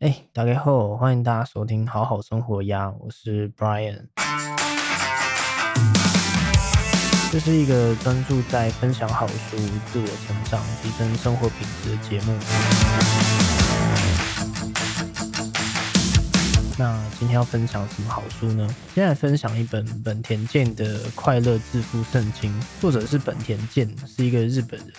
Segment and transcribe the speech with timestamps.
[0.00, 3.98] 哎，大家好，欢迎大家收听好好生活呀，我是 Brian。
[7.32, 9.56] 这是一个专注在分享好书、
[9.90, 12.38] 自我成长、提升生活品质的节目。
[16.76, 18.68] 那今天要分享什么好书呢？
[18.94, 22.52] 先来分享一本本田健的《快乐致富圣经》，
[22.82, 24.92] 作者是本田健，是一个日本人，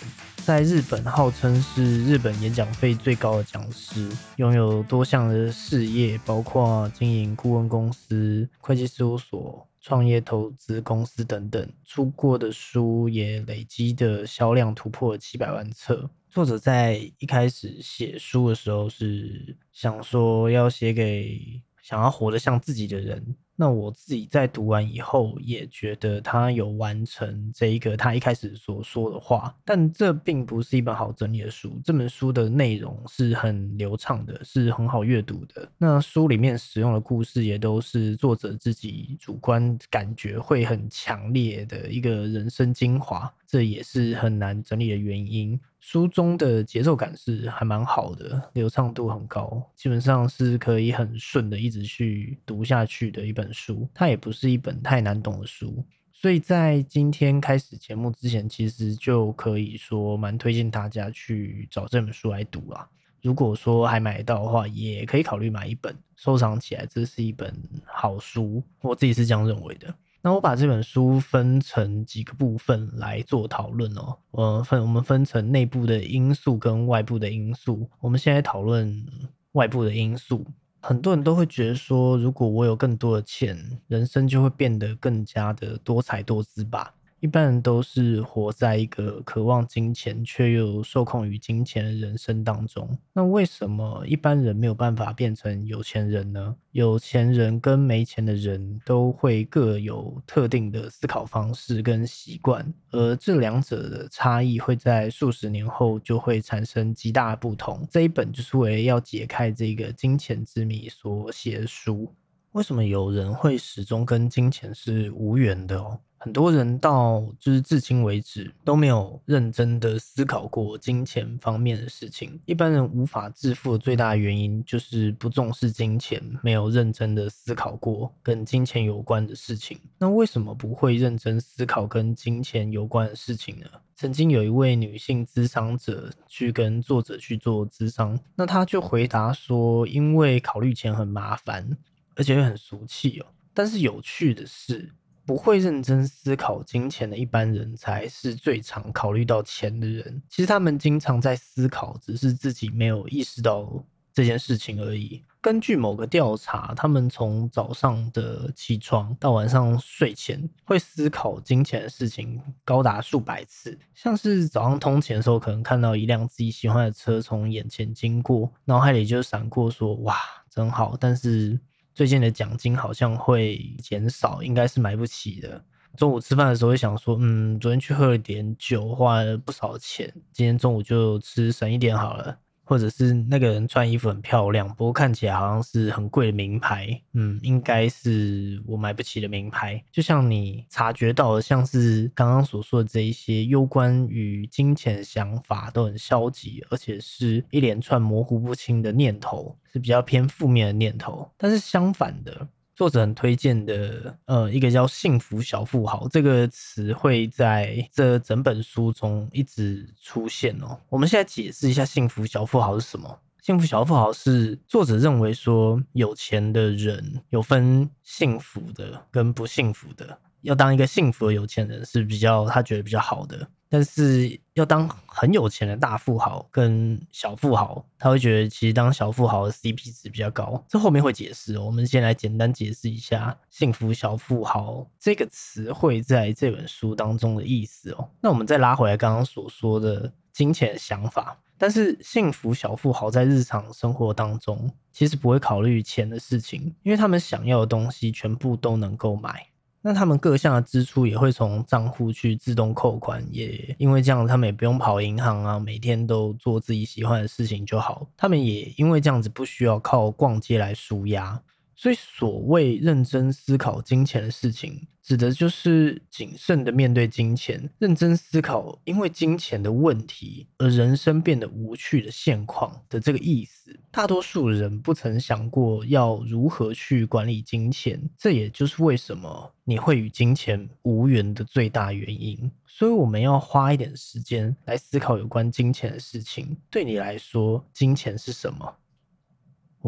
[0.48, 11.70] 在日本号称是日本演讲费最高的讲师，拥有多项的事业，包括经营顾问公司、会计事务所、创业投资公司等等。
[11.84, 16.08] 出过的书也累积的销量突破七百万册。
[16.30, 21.60] 作者在一开始写书的时候是想说要写给。
[21.80, 31.80] 想要活得像自己的人，那我自己在读完以后也觉得他有完成这一个他一开始所说的话，但这并不是一本好整理的书。
[31.82, 35.68] 这本书的内容是很流畅的，是很好阅读的。
[35.76, 45.58] 那书里面使用的故事也都是作者自己主观感觉会很强烈的一个人生精华，这也是很难整理的原因。
[45.80, 53.88] 书中的节奏感是还蛮好的，流畅度很高，基本上是可以很顺的一直去读下去的一本书。
[53.94, 62.86] 它也不是一本太难懂的书，所以在今天开始节目之前，其实就可以说蛮推荐大家去找这本书来读啊。
[63.22, 67.52] 如果说还买到的话，也可以考虑买一本收藏起来，这是一本
[67.84, 69.94] 好书，我自己是这样认为的。
[70.20, 74.16] 那我把这本书分成几个部分来做讨论哦。
[74.32, 77.88] 呃，分我们分成内部的因素跟外部的因素。
[78.00, 79.06] 我们现在讨论
[79.52, 80.44] 外部的因素。
[80.80, 86.94] 很多人都会觉得说，如果我有更多的钱，人生就会变得更加的多彩多姿吧。
[87.20, 92.88] 一般人都是活在一个渴望金钱却又受控于金钱的人生当中。
[93.12, 96.54] 那为什么一般人没有办法变成有钱人呢？
[96.70, 107.84] 有钱人跟没钱的人都会各有特定的思考方式跟习惯，而这两者的差异会在数十年后就会产生极大的不同。
[107.90, 112.14] 这一本就是为了要解开这个金钱之谜所写的书。
[112.52, 115.98] 为什么有人会始终跟金钱是无缘的哦？
[116.20, 122.38] 很多人到就是至今为止都没有认真的思考过金钱方面的事情。
[122.44, 129.78] 一般人无法致富的最大原因就是不重视金钱，没有认真的思考过跟金钱有关的事情。
[129.96, 133.66] 那为什么不会认真思考跟金钱有关的事情呢？
[133.94, 141.76] 曾经有一位女性咨商者去跟作者去做咨商，那他就回答说，因为考虑钱很麻烦，
[142.16, 143.26] 而且又很俗气哦。
[143.54, 144.92] 但是有趣的是。
[145.28, 150.22] 不会认真思考金钱的一般人才是最常考虑到钱的人。
[150.26, 155.22] 其实他们经常在思考，只是自己没有意识到这件事情而已。
[155.42, 163.78] 根据某个调查，他们从早上的起床到晚上睡前，会思考金钱的事情高达数百次。
[163.94, 170.16] 像是早上通勤的时候，可能看到一辆自己喜欢的车从眼前经过，脑海里就闪过说：“哇，
[170.48, 171.60] 真好！”但是。
[171.98, 175.60] 最近的奖金好像会减少，应该是买不起的。
[175.96, 182.38] 中午吃饭的时候会想说，嗯，昨天去喝了点酒，花了不少钱，今天中午就吃省一点好了。
[182.68, 189.82] 或者是那个人穿衣服很漂亮，不过看起来好像是很贵的名牌，嗯，应该是我买不起的名牌。
[189.90, 201.26] 就像你察觉到的，像是刚刚所说的这一些攸关于金钱想法都很消极，而且是一连串模糊不清的念头，是比较偏负面的念头。
[201.38, 202.46] 但是相反的。
[202.78, 210.78] 作者很推荐的，呃，一个叫“幸福小富豪”这个词会在这整本书中一直出现哦。
[210.88, 213.18] 我们现在解释一下“幸福小富豪”是什么。
[213.42, 223.48] 幸福小富豪是作者认为说，有钱的人有分幸福的跟不幸福的，要当一个幸福的有钱人是比较他觉得比较好的。
[223.70, 230.64] 但是要当很有钱的大富豪跟小富豪，他会觉得其实当小富豪的 CP 值比较高。
[230.66, 238.08] 这后面会解释哦，我们先来简单解释一下“幸福小富豪”这个词汇在这本书当中的意思哦。
[238.22, 249.46] 那我们再拉回来刚刚所说的金钱想法，但是幸福小富豪在日常生活当中其实不会考虑钱的事情，因为他们想要的东西全部都能够买。
[249.88, 258.06] 那他们各项的支出也会从账户去自动扣款，也因为这样，他们也不用跑银行啊，每天都做自己喜欢的事情就好。
[258.14, 261.40] 他们也因为这样子不需要靠逛街来舒压，
[261.80, 273.78] 所以所谓认真思考金钱的事情，指的就是谨慎的面对金钱，认真思考因为金钱的问题而人生变得无趣的现况的这个意思。
[273.92, 282.50] 大多数人不曾想过要如何去管理金钱，这也就是为什么你会与金钱无缘的最大原因。
[282.66, 286.56] 所以，我们要花一点时间来思考有关金钱的事情。
[286.68, 288.74] 对你来说，金钱是什么？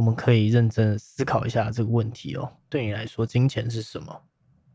[0.00, 2.50] 我们可以认真思考一下这个问题哦。
[2.70, 4.19] 对你来说，金钱是什么？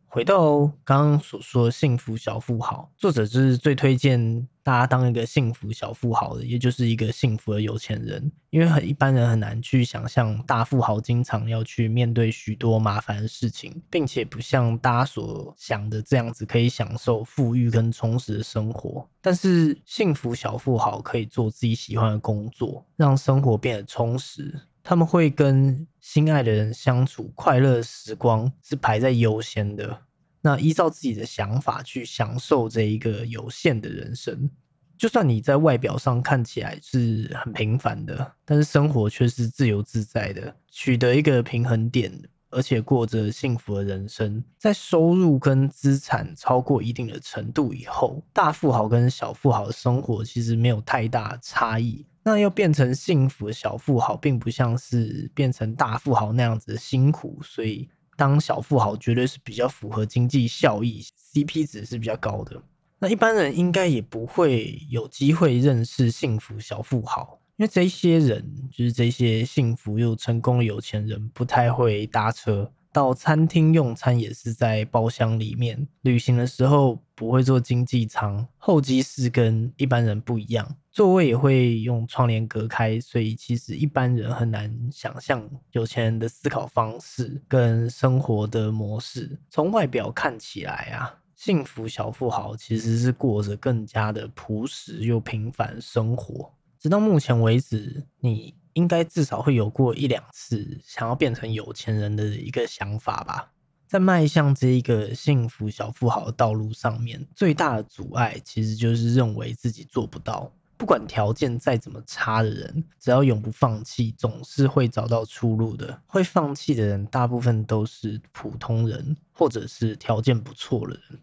[0.06, 8.32] 回到刚刚所说幸福小富豪，作者就是最推荐大家当一个幸福小富豪的，也就是一个幸福的有钱人。
[8.52, 19.10] 因为很一般人很难去想象大富豪经常要去面对许多麻烦的事情，并且不像大家所想的这样子可以享受富裕跟充实的生活。
[19.22, 24.62] 但是幸福小富豪可以做自己喜欢的工作，让生活变得充实。
[24.88, 30.00] 他们会跟心爱的人相处，快乐时光是排在优先的。
[30.42, 34.48] 那依照自己的想法去享受这一个有限的人生，
[34.96, 42.12] 就算你在外表上看起来是很平凡的，但是生活却是自由自在的，取得一个平衡点，
[42.52, 44.44] 而且过着幸福的人生。
[44.60, 52.06] 在收入跟资产超过一定的程度以后，大富豪跟小富豪的生活其实没有太大差异。
[52.28, 57.88] 那要变成幸福小富豪，并不像是变成大富豪那样子的辛苦，所以
[58.18, 62.60] 当小富豪绝对是比较符合经济效益，CP 值是比较高的。
[62.98, 72.72] 那一般人应该也不会有机会认识幸福小富豪，因为这些人就是这些幸福又成功的有钱人，不太会搭车。
[72.96, 89.38] 到餐厅用餐也是在包厢里面，旅行的时候不会坐经济舱，候机室跟一般人不一样，座位也会用窗帘隔开，所以其实一般人很难想象有钱人的思考方式跟生活的模式。
[89.50, 96.50] 从外表看起来啊，幸福小富豪其实是过着更加的朴实又平凡生活。
[96.80, 98.56] 直到目前为止，你。
[98.76, 103.52] 应该至少会有过一两次想要变成有钱人的一个想法吧。
[103.88, 110.52] 在迈向这一个幸福小富豪的道路上面，最大的阻碍其实就是认为自己做不到。
[110.76, 116.02] 不管条件再怎么差的人，只要永不放弃，总是会找到出路的。
[116.06, 121.20] 会放弃的人，大部分都是普通人，或者是条件不错的人。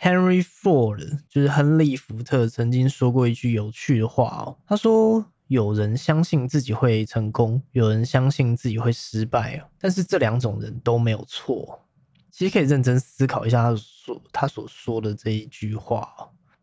[0.00, 5.24] Henry Ford 就是亨利·福特曾经说过一句有趣的话哦，他说。
[5.48, 11.80] 有人相信自己会成功，有人相信自己会失败但是这两种人都没有错。
[12.30, 16.08] 其实可以认真思考一下他所他所说的这一句话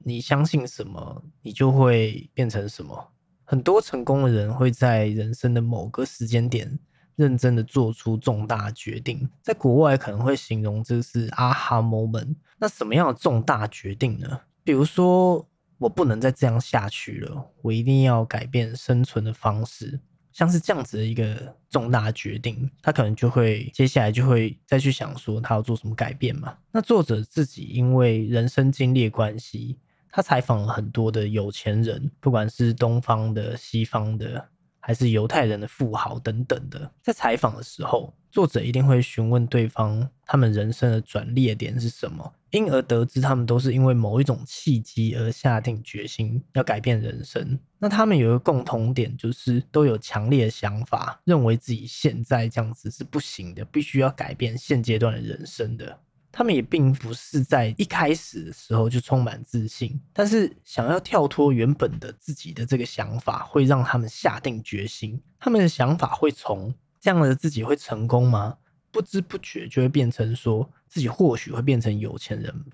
[0.04, 3.12] 你相信什么，你就会变成什么。
[3.44, 6.80] 很多成功的人会在人生的某个时间点，
[7.16, 9.28] 认真的做出重大决定。
[9.42, 12.36] 在国外可能会形容这是 aha moment。
[12.60, 14.42] 那什么样的重大决定呢？
[14.64, 15.48] 比如说。
[15.78, 20.00] 我不能再这样下去了，我一定要改变生存的方式。
[20.32, 26.58] 像是这样子的一个重大决定，他可能就会接下来就会再去想说他要做什么改变嘛。
[26.72, 29.78] 那作者自己因为人生经历关系，
[30.10, 34.50] 他采访了很多的有钱人，不管是东方的、西方的。
[34.86, 47.60] 还是犹太人的富豪等等的，在采访的时候，作者一定会询问对方他们人生的转捩点是什么，因而得知他们都是因为某一种契机而下定决心要改变人生。
[47.80, 56.00] 那他们有一个共同点，就是都有强烈的想法，认为自己现在这样子是不行的，必须要改变现阶段的人生的。
[56.38, 65.18] 他们也并不是在一开始的时候就充满自信，但是想要跳脱原本的自己的这个想法，会让他们下定决心。
[65.40, 68.58] 他们的想法会从这样的自己会成功吗？
[68.92, 72.66] 不知不觉就会变成说自己或许会变成有钱人，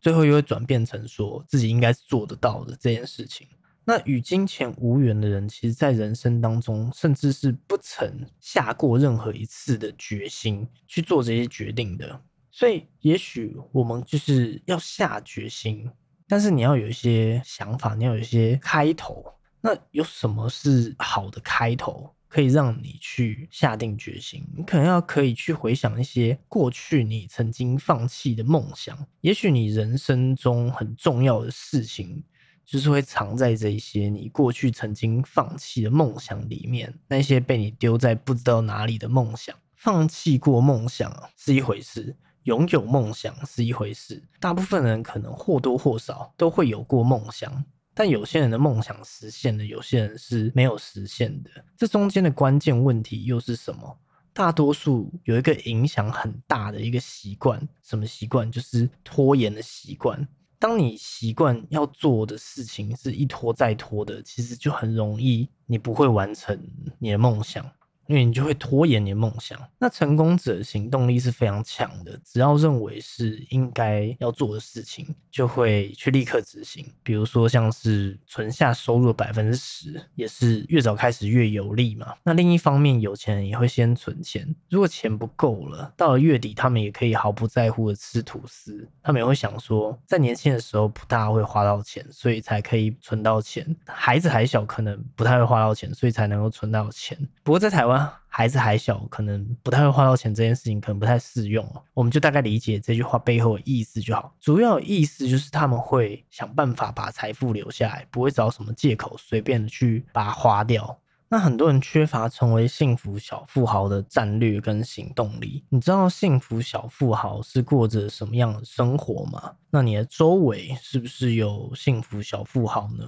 [0.00, 3.46] 最后又会转变成说自己应该是做得到的这件事情。
[3.84, 12.20] 那与金钱无缘的人，其实在人生当中，甚至是不曾下过任何一次的决心去做这些决定的。
[12.58, 15.90] 所以，也许我们就是要下决心，
[16.26, 19.22] 但是你要有一些想法，你要有一些开头。
[19.60, 24.42] 那有什么是好的开头，可以让你去下定决心？
[24.56, 28.96] 你可能要可以去回想一些过去你曾经放弃的梦想。
[29.20, 32.24] 也许你人生中很重要的事情，
[32.64, 36.90] 就是会藏在这些你过去曾经放弃的梦想里面。
[37.06, 42.16] 那些被你丢在不知道哪里的梦想，放弃过梦想是一回事。
[42.46, 51.50] 拥有梦想是一回事，大部分人可能或多或少都会有过梦想，但有些人的梦想实现了，有些人是没有实现的。
[51.76, 53.98] 这中间的关键问题又是什么？
[54.32, 58.50] 大多数有一个影响很大的一个习惯，什么习惯？
[58.50, 60.26] 就是拖延的习惯。
[60.58, 66.56] 当你习惯要做的事情是一拖再拖的，其实就很容易你不会完成
[66.98, 67.68] 你的梦想。
[68.06, 69.58] 因为你就会拖延你的梦想。
[69.78, 76.86] 那成功者行动力是非常强的，只要认为是应该要做的事情，就会去立刻执行。
[77.02, 82.14] 比如说像是存下收入的百分之十，也是越早开始越有利嘛。
[82.22, 88.88] 那另一方面，有钱人也会先存钱，如果钱不够了，到了月底他们也可以毫不在乎的吃吐司。
[89.02, 93.66] 他们也会想说，在年轻的时候不大会花到钱，所以才可以存到钱。
[93.86, 97.18] 孩子还小，可能不太会花到钱，所以才能够存到钱。
[97.42, 97.95] 不过在台湾。
[98.28, 101.82] 孩子还小，可能不太会花到钱，这件事情可能不太适用哦。
[101.94, 104.34] 我们就大概理解这句话背后的意思就好。
[104.40, 110.98] 主要意思就是他们会想办法把财富留下来，不会找什么借口随便的去把它花掉。
[111.28, 115.64] 那很多人缺乏成为幸福小富豪的战略跟行动力。
[115.70, 119.52] 你知道幸福小富豪是过着什么样的生活吗？
[119.70, 123.04] 那你的周围是不是有幸福小富豪呢？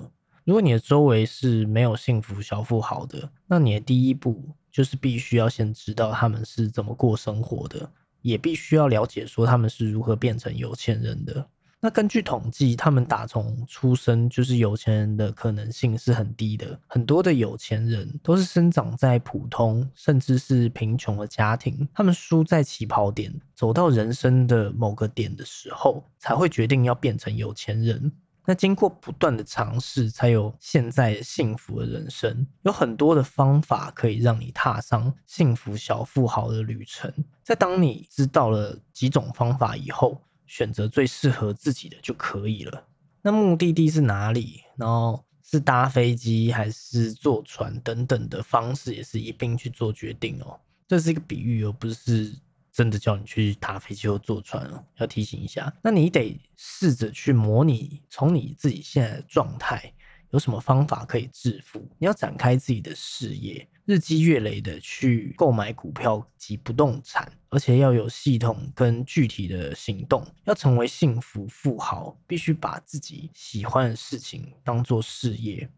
[0.48, 7.86] 如果你的周围是没有幸福小富豪的，那你的第一步就是必须要先知道他们是怎么过生活的，
[8.22, 11.46] 也必须要了解说他们是如何变成有钱人的。
[11.80, 16.80] 那根据统计，他们打从出生就是有钱人的可能性是很低的。
[16.86, 28.10] 很多的有钱人都是生长在普通甚至是贫穷的家庭，他们输在起跑点，走到人生的某个点的时候，才会决定要变成有钱人。
[28.48, 32.46] 那经过不断的尝试，才有现在幸福的人生。
[32.62, 37.12] 有很多的方法可以让你踏上幸福小富豪的旅程。
[37.42, 42.82] 在当你知道了几种方法以后，选择最适合自己的就可以了。
[43.20, 44.62] 那目的地是哪里？
[44.78, 50.58] 然后是搭飞机还是坐船等等的方式，也是一并去做决定哦。
[50.86, 52.34] 这是一个比喻，而不是。
[52.78, 55.74] 真的叫你去搭飞机或坐船哦，要提醒一下。
[55.82, 59.92] 那你得试着去模拟，从你自己现在的状态，
[60.30, 61.80] 有什么方法可以致富？
[61.98, 70.24] 你要展开自己的事业，日积月累的去购买股票及不动产，而且要有系统跟具体的行动。
[70.44, 75.68] 要成为幸福富豪，必须把自己喜欢的事情当做事业。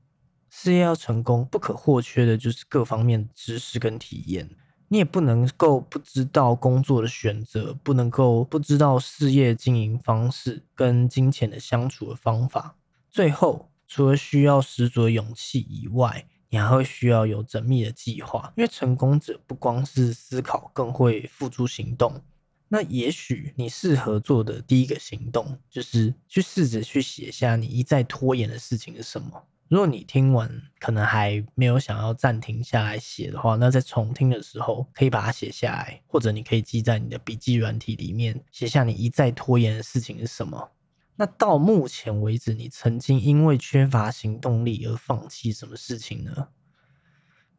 [0.50, 4.50] 事业要成功，不可或缺的就是各方面知识跟体验。
[4.92, 12.74] 你也不能够不知道工作的选择，不能够不知道事业经营方式跟金钱的相处的方法。
[13.08, 18.52] 最后，除了需要十足的勇气以外，你还会需要有缜密的计划。
[18.56, 22.20] 因为成功者不光是思考，更会付诸行动。
[22.66, 29.40] 那也许你适合做的第一个行动，就是去试着去写下你一再拖延的事情是什么。
[29.70, 30.50] 如果你听完
[30.80, 40.72] 可能还没有想要暂停下来写的话，那在重听的时候可以把它写下来，或者你可以记在你的笔记软体里面，写下你一再拖延的事情是什么。
[41.14, 46.48] 那到目前为止，你曾经因为缺乏行动力而放弃什么事情呢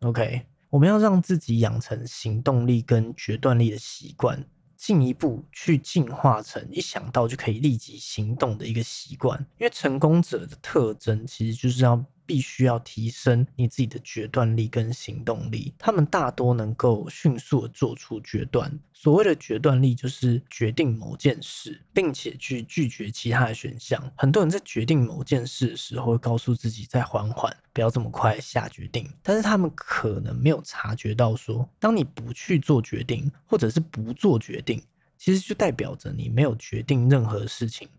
[0.02, 4.46] ？OK，我们要让自己养成行动力跟决断力的习惯。
[4.82, 12.04] 进一步去进化成一想到就可以立即行动的一个习惯，因为成功者的特征其实就是要。
[12.26, 15.74] 必须要提升你自己的决断力跟行动力。
[15.78, 18.80] 他们大多能够迅速的做出决断。
[18.94, 24.12] 所谓的决断力，就是决定某件事，并且去拒绝其他的选项。
[24.16, 29.12] 很多人在决定某件事的时候，会告诉自己再缓缓，不要这么快下决定。
[29.24, 34.84] 但是他们可能没有察觉到，说当你不去做决定，或者是不做决定，
[35.18, 37.90] 其实就代表着你没有决定任何事情。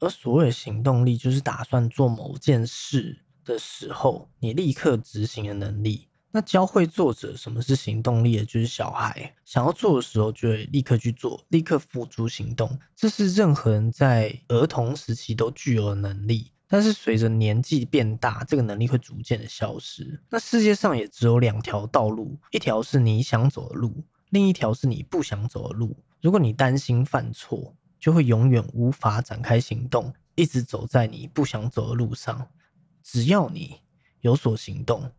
[0.00, 3.16] 而所谓的行动力，就是打算做某件事。
[3.48, 6.06] 的时候，你立刻执行的能力。
[6.30, 12.78] 那教会作者什么是行动力的，就是小孩想要做的时候，就会立刻去做，立刻付诸行动。
[12.94, 20.20] 这是任何人在儿童时期都具有的能力，但是随着年纪变大，这个能力会逐渐的消失。
[20.28, 25.96] 那世界上也只有两条道路，一条是你想走的路，另一条是你不想走的路。
[26.20, 32.46] 如果你担心犯错，就会永远无法展开行动，一直走在你不想走的路上。
[33.10, 33.80] 只要你
[34.20, 35.10] 有所行动，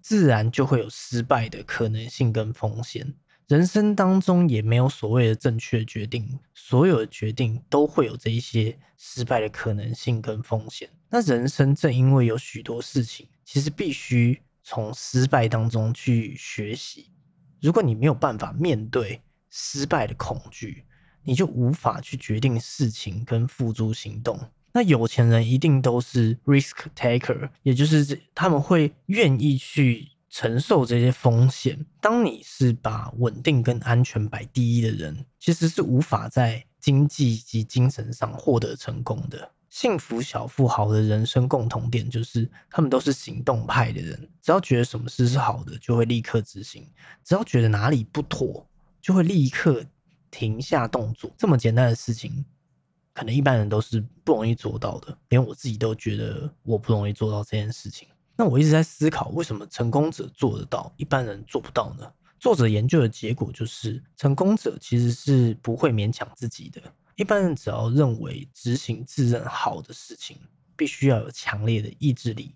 [0.00, 3.14] 自然就会有失败的可能性跟风险。
[3.46, 10.88] 人生当中也没有所谓的正确决定，所有的决定都会有这一些失败的可能性跟风险。
[11.10, 17.10] 那人生正因为有许多事情，其实必须从失败当中去学习。
[17.60, 20.86] 如果你没有办法面对失败的恐惧，
[21.22, 24.40] 你就无法去决定事情跟付诸行动。
[24.76, 31.86] 那有钱人一定都是 risk taker，也就是他们会愿意去承受这些风险。
[31.98, 39.50] 当你是把稳定跟安全摆第一的人，其实是无法在经济及精神上获得成功的。
[39.70, 46.82] 幸福小富豪的人生共同点就是他们都是行动派的人，只要觉得什么事是好的，就会立刻执行；
[47.24, 48.66] 只要觉得哪里不妥，
[49.00, 49.82] 就会立刻
[50.30, 51.30] 停下动作。
[51.38, 52.44] 这么简单的事情，
[53.16, 58.06] 可能一般人都是不容易做到的，连我自己都觉得我不容易做到这件事情。
[58.36, 62.06] 那我一直在思考，为什么成功者做得到，一般人做不到呢？
[62.38, 66.82] 作者研究的结果就是，成功者其实是不会勉强自己的。
[67.14, 70.36] 一般人只要认为执行自认好的事情，
[70.76, 72.54] 必须要有强烈的意志力，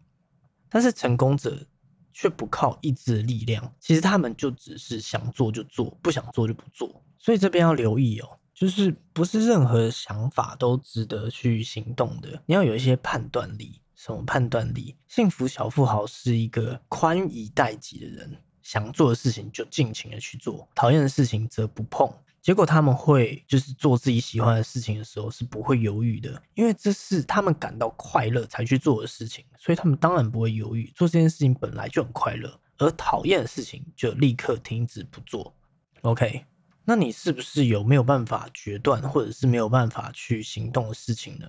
[0.69, 1.67] 但是成功者
[2.13, 3.73] 却不靠意志的力量。
[3.81, 7.03] 其实他们就只是想做就做，不想做就不做。
[7.19, 8.29] 所以这边要留意哦，
[8.61, 12.43] 就是不是任何想法都值得去行动的。
[12.45, 13.81] 你要有一些判断力。
[13.97, 14.97] 什么判断力？
[15.09, 22.11] 幸福小富豪是一个宽以待己的人，想做的事情就尽情的去做，讨厌的事情则不碰。
[22.41, 30.91] 结果他们会就是做自己喜欢的事情的时候是不会犹豫的，因为这是他们感到快乐才去做的事情，所以他们当然不会犹豫。
[30.95, 35.55] 做这件事情本来就很快乐，而讨厌的事情就立刻停止不做。
[36.01, 36.43] OK，
[36.85, 41.47] 那你是不是有没有办法决断，或者是没有办法去行动的事情呢？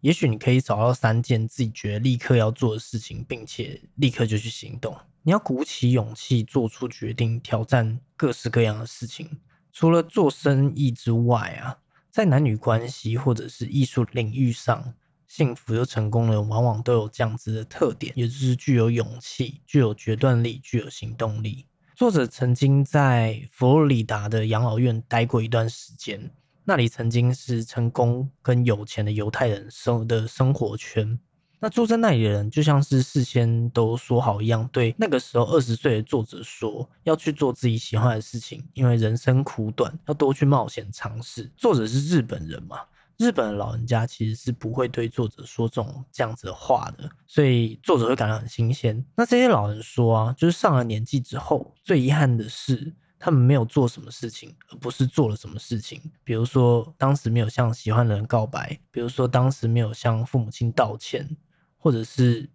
[0.00, 4.96] 也许你可以找到三件自己觉得立刻要做的事情，并且立刻就去行动。
[5.22, 9.40] 你要鼓起勇气做出决定，挑战各式各样的事情。
[9.72, 11.76] 除了做生意之外啊，
[12.10, 14.94] 在男女关系或者是艺术领域上，
[15.26, 21.66] 幸福又成功的人往往都有这样子的特点，也就是具有勇气、具有决断力、具有行动力。
[21.98, 26.30] 作者曾经在佛罗里达的养老院待过一段时间。
[26.62, 31.18] 那里曾经是成功跟有钱的犹太人生的生活圈。
[31.58, 41.50] 那住在那里的人就像是事先都说好一样，对那个时候二十岁的作者说，要去做自己喜欢的事情，因为人生苦短，要多去冒险尝试。
[41.56, 42.78] 作者是日本人嘛，
[43.18, 49.04] 日本的老人家其实是不会对作者说这种这样子的话的，所以作者会感到很新鲜。
[49.14, 52.94] 那这些老人说啊，就是上了年纪之后，最遗憾的是。
[53.20, 56.00] 他们没有做什么事情，而不是做了什么事情。
[56.22, 61.28] 比如说，当时没有向喜欢的人告白；，比如说，当时没有向父母亲道歉，
[61.76, 62.48] 或者是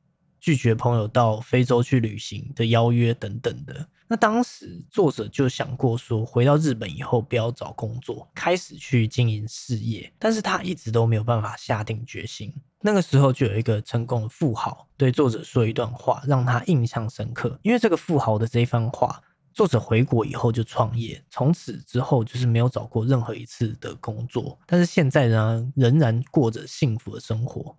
[0.44, 3.88] 拒绝朋友到非洲去旅行的邀约等等的。
[4.10, 10.12] 那当时作者就想过说，回到日本以后不要找工作，开始去经营事业。
[10.20, 12.54] 但是他一直都没有办法下定决心。
[12.82, 17.58] 那个时候就有一个成功的富豪对作者说一段话，让他印象深刻。
[17.62, 19.22] 因为这个富豪的这番话。
[19.54, 27.78] 作者回国以后就创业，从此之后就是没有找过任何一次的工作，但是现在呢，仍然过着幸福的生活。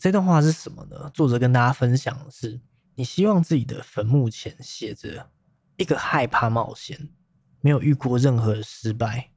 [0.00, 1.10] 这段话是什么呢？
[1.14, 2.60] 作者跟大家分享的是：
[2.94, 5.30] 你希望自己的坟墓前写着
[5.76, 7.08] 一个害怕冒险、
[7.60, 9.30] 没有遇过任何失败、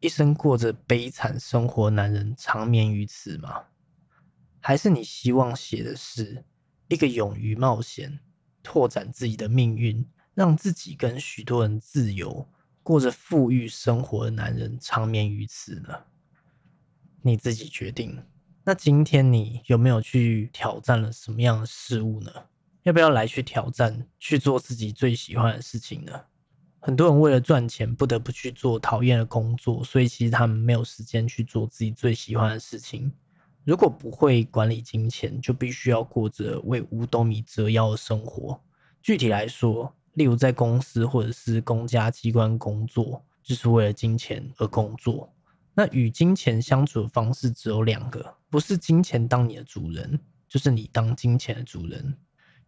[0.00, 3.62] 一生过着悲惨生活男人长眠于此吗？
[4.60, 6.44] 还是你希望写的是
[6.88, 8.18] 一个勇于冒险、
[8.62, 10.06] 拓展自己的命运？
[10.34, 12.48] 让自己跟许多人自由
[12.82, 15.94] 过着富裕生活的男人长眠于此呢？
[17.20, 18.18] 你自己决定。
[18.64, 22.30] 那今天你有没有去挑战了什么样的事物呢？
[22.84, 26.12] 要不要来去挑战，去做自己最喜欢的事情呢？
[26.78, 33.12] 很多人为了赚钱，不得不去做讨厌的工作，所以其实他们没有时间去做自己最喜欢的事情。
[33.64, 38.60] 如果不会管理金钱，就必须要过着为五斗米折腰的生活。
[39.02, 45.32] 具体来说，例如在公司或者是公家机关工作，就是为了金钱而工作。
[45.74, 52.14] 那与金钱相处的方式只有两个，不是金钱当你的主人，就是你当金钱的主人。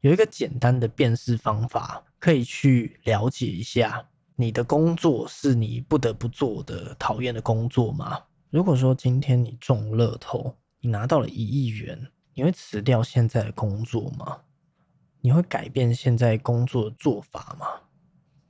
[0.01, 8.23] 有一个简单的辨识方法，可以去了解一下，你的工作是你不得不做的讨厌的工作吗？
[8.51, 14.39] 如果说今天你中乐透，你拿到了一亿元，你会辞掉现在的工作吗？
[15.21, 17.67] 你会改变现在工作的做法吗？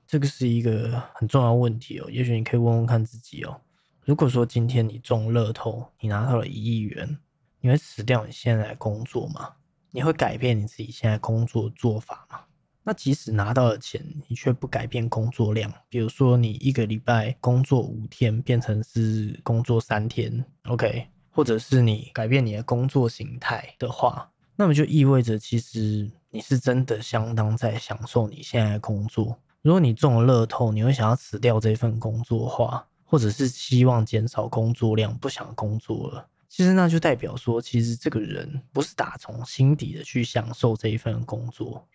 [0.07, 2.11] 这个是一个很重要问题哦。
[2.11, 3.61] 也许你可以问问看自己哦。
[4.05, 7.19] 如果说今天你中乐透，你拿到了一亿元，
[7.61, 9.51] 你会辞掉你现在的工作吗？
[9.91, 12.41] 你会改变你自己现在工作做法吗？
[12.83, 26.11] 那即使拿到了钱，你却不改变工作量，比如说你一个礼拜工作五天变成是工作三天，OK，或者是你改变你的工作形态的话，那么就意味着其实。
[26.35, 29.39] 你是真的相当在享受你现在的工作。
[29.63, 41.87] 如果你中了乐透，你会想要辞掉这份工作的话，或者是希望减少工作量，不想工作了，其实那就代表说，其实这个人不是打从心底的去享受这一份工作。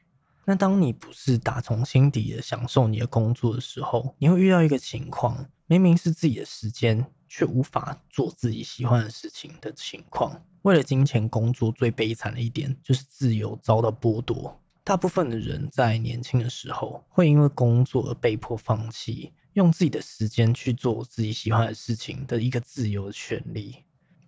[0.45, 10.41] 那当你不是打从心底的享受你的工作的时候，你会遇到一个情况：明明是自己的时间，却无法做自己喜欢的事情的情况。
[10.63, 14.59] 为了金钱工作，最悲惨的一点就是自由遭到剥夺。
[14.83, 23.75] 大部分的人在年轻的时候会因为工作而被迫放弃用自己的时间去做自己喜欢的事情的一个自由的权利。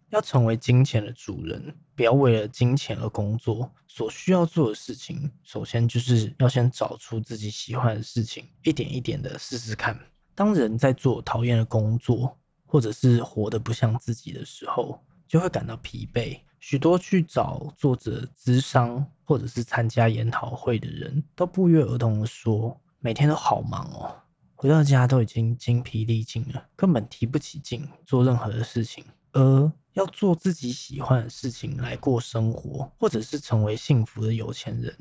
[0.09, 3.71] 要成为金钱的主人，不要为了金钱而工作。
[3.87, 9.97] 所需要做的事情，首先就是要先找出自己喜欢的事情，一点一点的试试看。
[10.35, 16.37] 当人在做讨厌的工作，或者是活得不像自己的时候，就会感到疲惫。
[16.59, 24.20] 许多去找作者咨商，或者是参加研讨会的人，都不约而同的说，每天都好忙哦，
[24.61, 29.03] 回到家都已经精疲力尽了，根本提不起劲做任何的事情。
[29.31, 34.95] 而要做自己喜欢的事情来过生活，或者是成为幸福的有钱人，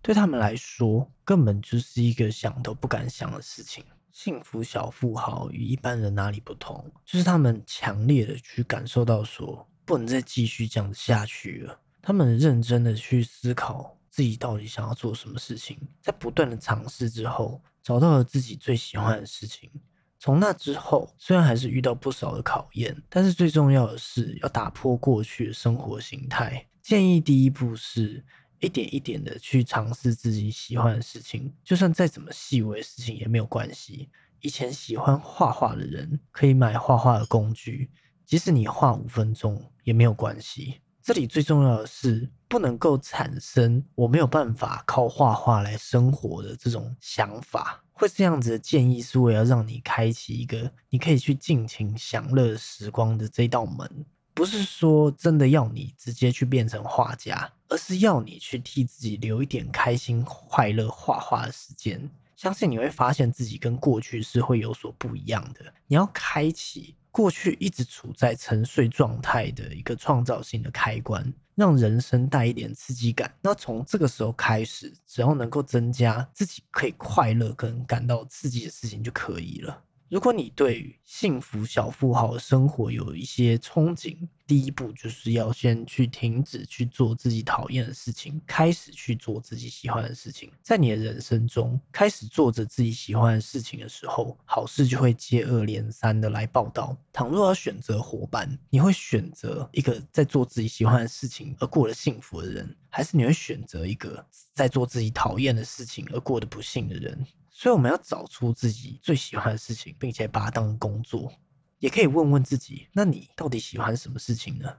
[0.00, 3.82] 对他们来说，根本就是一个想都不敢想的事情。
[4.12, 6.88] 幸福小富豪与一般人哪里不同？
[7.04, 11.76] 就是他们强烈的去感受到说，不能再继续这样子下去了。
[12.00, 19.70] 他们认真的去思考自己到底想要做什么事情，在不断的尝试之后，找到了自己最喜欢的事情。
[20.18, 26.66] 从那之后，虽然还是遇到不少的考验，但是最重要的是要打破过去的生活形态。
[26.82, 28.24] 建议第一步是。
[28.62, 34.10] 一点一点的去尝试自己喜欢的事情，就算再怎么细微的事情也没有关系。
[34.42, 37.90] 以前喜欢画画的人可以买画画的工具，
[38.26, 40.82] 即使你画五分钟也没有关系。
[41.02, 47.82] 这里最重要的是不能够产生我没有办法靠画画来生活的这种想法。
[47.92, 54.06] 会这样子的建议是为了让你开启一个你可以去尽情享乐时光的这道门。
[54.32, 62.08] 不是说真的要你直接去变成画家，而是要你去替自己留一点开心、快乐画画的时间。
[62.36, 65.60] 相信你会发现自己跟过去是会有所不一样的。
[65.86, 73.32] 你要开启过去一直处在沉睡状态的一个创造性的开关，让人生带一点刺激感。
[73.42, 79.82] 那从这个时候开始，只要能够增加自己可以快乐跟感到刺激的事情就可以了。
[80.10, 90.50] 如果你对幸福小富豪的生活有一些憧憬，第一步就是要先去停止去做自己讨厌的事情，开始去做自己喜欢的事情。
[90.64, 96.96] 在你的人生中，开始做着自己喜欢的事情的时候，好事就会接二连三的来报道。
[97.12, 107.24] 倘若要选择伙伴，你会选择一个在做自己喜欢的事情而过得幸福的人，还是你会选择一个在做自己讨厌的事情而过得不幸的人？
[107.60, 111.30] 所以我们要找出自己最喜欢的事情，并且把它当工作。
[111.78, 114.74] 也可以问问自己：那你到底喜欢什么事情呢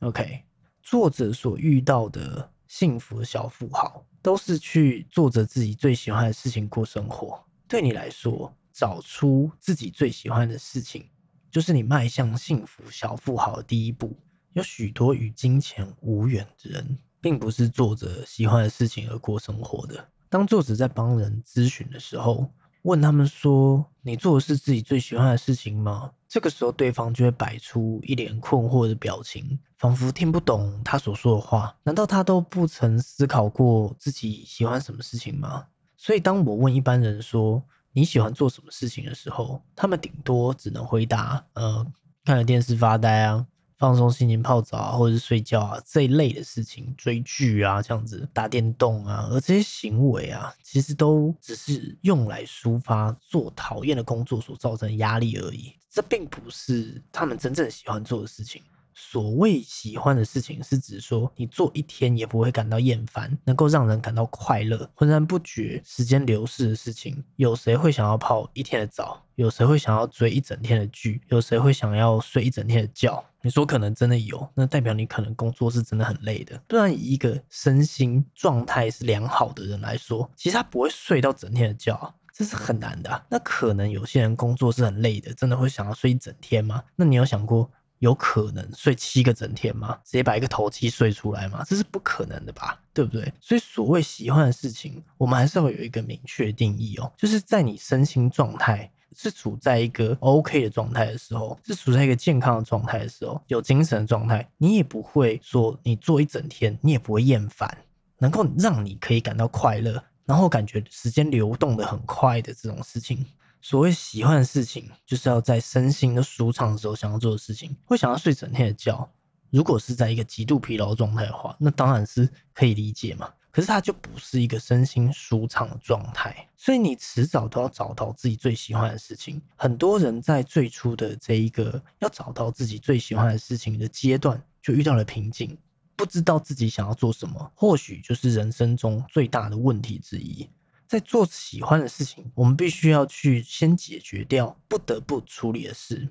[0.00, 0.44] ？OK，
[0.82, 7.42] 作者所遇到的幸福小富豪，都是去做着自己最喜欢的事情过生活。
[7.66, 11.08] 对你来说，找出自己最喜欢的事情，
[11.50, 14.14] 就是你迈向幸福小富豪的第一步。
[14.52, 20.06] 有许多与金钱无缘的人，并不是做着喜欢的事情而过生活的。
[20.30, 22.46] 当作者在帮人咨询的时候，
[22.82, 31.74] 问他们说：“你做的是自己最喜欢的事情吗？”这个时候，对方就会摆出一脸困惑的表情，仿佛听不懂他所说的话。
[31.82, 35.64] 难道他都不曾思考过自己喜欢什么事情吗？
[35.96, 37.62] 所以，当我问一般人说
[37.92, 41.86] 你喜欢做什么事情的时候，他们顶多只能回答：“呃，
[42.24, 43.46] 看着电视发呆啊。”
[43.78, 55.72] 放松心情、泡澡啊，或者是睡觉啊这一类的事情，追剧啊这样子，打电动啊，而这些行为啊，其实都只是用来抒发做讨厌的工作所造成的压力而已。
[55.88, 58.62] 这并不是他们真正喜欢做的事情。
[59.00, 67.24] 所谓喜欢的事情，是指说你做一天也不会感到厌烦，能够让人感到快乐、浑然不觉时间流逝的事情。
[67.36, 69.24] 有谁会想要泡一天的澡？
[69.36, 71.22] 有谁会想要追一整天的剧？
[71.28, 73.24] 有谁会想要睡一整天的觉？
[73.40, 76.60] 你说可能真的有，那代表你可能工作是真的很累的。
[76.66, 83.24] 不然以一个身心状态是良好的人来说，其实他不会睡到整天的觉，这是很难的。
[83.30, 86.82] 那可能有些人工作是很累的，真的会想要睡一整天吗？
[86.96, 87.70] 那你有想过？
[87.98, 89.98] 有可能睡七个整天吗？
[90.04, 91.64] 直接把一个头七睡出来吗？
[91.66, 93.32] 这是不可能的吧，对不对？
[93.40, 97.12] 所以所谓喜欢的事情，我们还是要有一个明确定义哦。
[97.16, 107.76] 就是在你身心状态是处在一个 OK 的状态的时候，是处在一个健康的状态的时候，有精神状态，你也不会说你做一整天，你也不会厌烦，
[108.18, 113.26] 能够让你可以感到快乐，然后感觉时间流动的很快的这种事情。
[113.60, 117.76] 所谓喜欢的事情，就是要在身心都舒畅的时候想要做的事情。
[117.84, 119.08] 会想要睡整天的觉，
[119.50, 123.28] 如果是在一个极度疲劳状态的话，那当然是可以理解嘛。
[123.50, 126.48] 可是它就不是一个身心舒畅的状态。
[126.56, 129.40] 所以你迟早都要找到自己最喜欢的事情。
[129.56, 135.58] 很多人在最初的这一个要找到自己最喜欢的事情的阶段，就遇到了瓶颈，
[135.96, 140.48] 不知道自己想要做什么，或许就是人生中最大的问题之一。
[140.88, 146.08] 在做喜欢的事情，我们必须要去先解决掉不得不处理的事。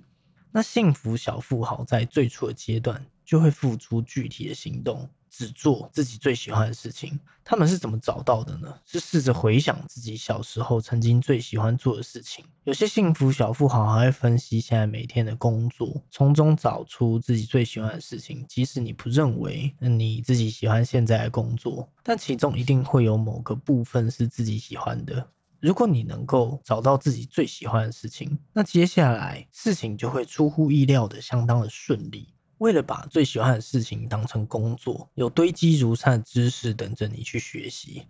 [0.51, 5.09] 那幸福小富豪在最初的阶段就会付出具体的行动。
[5.37, 8.73] 只做自己最喜欢的事情，他们是怎么找到的呢？
[8.87, 12.43] 是试着回想自己小时候曾经最喜欢做的事情。
[12.63, 18.43] 有些幸福小富豪还会分析现在每天的工作，从中找出自己最喜欢的事情。
[18.49, 25.29] 即使你不认为你自己喜欢现在的工作，但其中一定会有某个部分是自己喜欢的。
[25.59, 32.33] 如果你能够找到自己最喜欢的事情，那接下来事情就会出乎意料的相当的顺利。
[32.59, 38.07] 为了把最喜欢的事情当成工作，有堆积如山的知识等着你去学习，